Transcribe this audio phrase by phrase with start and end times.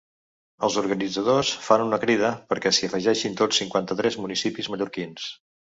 [0.67, 5.33] Els organitzadors fan una crida perquè s’hi afegeixin tots cinquanta-tres municipis mallorquins.